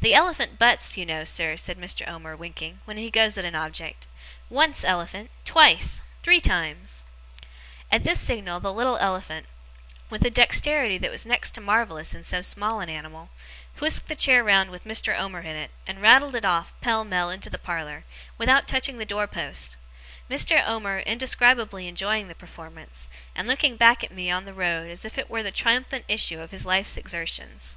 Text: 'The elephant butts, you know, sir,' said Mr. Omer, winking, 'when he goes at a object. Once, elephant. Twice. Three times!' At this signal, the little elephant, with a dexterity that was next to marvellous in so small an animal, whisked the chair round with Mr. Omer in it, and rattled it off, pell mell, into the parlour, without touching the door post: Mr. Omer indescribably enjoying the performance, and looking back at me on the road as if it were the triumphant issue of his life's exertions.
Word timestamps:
'The 0.00 0.14
elephant 0.14 0.58
butts, 0.58 0.96
you 0.96 1.04
know, 1.04 1.22
sir,' 1.22 1.54
said 1.54 1.76
Mr. 1.76 2.08
Omer, 2.08 2.34
winking, 2.34 2.80
'when 2.86 2.96
he 2.96 3.10
goes 3.10 3.36
at 3.36 3.44
a 3.44 3.54
object. 3.54 4.06
Once, 4.48 4.82
elephant. 4.84 5.30
Twice. 5.44 6.02
Three 6.22 6.40
times!' 6.40 7.04
At 7.92 8.02
this 8.02 8.18
signal, 8.22 8.60
the 8.60 8.72
little 8.72 8.96
elephant, 8.96 9.44
with 10.08 10.24
a 10.24 10.30
dexterity 10.30 10.96
that 10.96 11.10
was 11.10 11.26
next 11.26 11.50
to 11.50 11.60
marvellous 11.60 12.14
in 12.14 12.22
so 12.22 12.40
small 12.40 12.80
an 12.80 12.88
animal, 12.88 13.28
whisked 13.80 14.08
the 14.08 14.16
chair 14.16 14.42
round 14.42 14.70
with 14.70 14.84
Mr. 14.86 15.14
Omer 15.14 15.40
in 15.40 15.56
it, 15.56 15.70
and 15.86 16.00
rattled 16.00 16.34
it 16.34 16.46
off, 16.46 16.72
pell 16.80 17.04
mell, 17.04 17.28
into 17.28 17.50
the 17.50 17.58
parlour, 17.58 18.06
without 18.38 18.66
touching 18.66 18.96
the 18.96 19.04
door 19.04 19.26
post: 19.26 19.76
Mr. 20.30 20.66
Omer 20.66 21.00
indescribably 21.00 21.86
enjoying 21.86 22.28
the 22.28 22.34
performance, 22.34 23.08
and 23.34 23.46
looking 23.46 23.76
back 23.76 24.02
at 24.02 24.10
me 24.10 24.30
on 24.30 24.46
the 24.46 24.54
road 24.54 24.90
as 24.90 25.04
if 25.04 25.18
it 25.18 25.28
were 25.28 25.42
the 25.42 25.50
triumphant 25.52 26.06
issue 26.08 26.40
of 26.40 26.50
his 26.50 26.64
life's 26.64 26.96
exertions. 26.96 27.76